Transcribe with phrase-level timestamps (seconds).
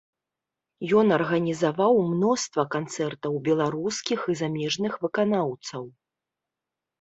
[1.01, 5.83] Ён арганізаваў мноства канцэртаў беларускіх і замежных выканаўцаў.